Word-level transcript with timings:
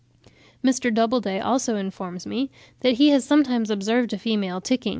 Mr. 0.65 0.91
Doubleday 0.91 1.39
also 1.39 1.75
informs 1.75 2.25
me 2.25 2.49
that 2.79 2.93
he 2.93 3.09
has 3.09 3.23
sometimes 3.23 3.69
observed 3.69 4.13
a 4.13 4.17
female 4.17 4.59
ticking 4.59 4.89
(80. 4.89 4.89